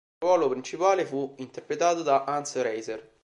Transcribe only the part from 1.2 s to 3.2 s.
interpretato da Hans Reiser.